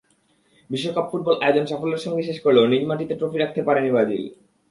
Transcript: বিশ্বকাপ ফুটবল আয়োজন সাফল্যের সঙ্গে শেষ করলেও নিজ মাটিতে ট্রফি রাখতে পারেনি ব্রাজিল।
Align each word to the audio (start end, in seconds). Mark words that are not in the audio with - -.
বিশ্বকাপ 0.69 1.05
ফুটবল 1.11 1.35
আয়োজন 1.41 1.65
সাফল্যের 1.65 2.03
সঙ্গে 2.05 2.23
শেষ 2.23 2.37
করলেও 2.45 2.69
নিজ 2.71 2.83
মাটিতে 2.89 3.13
ট্রফি 3.15 3.37
রাখতে 3.39 3.61
পারেনি 3.67 3.89
ব্রাজিল। 3.93 4.23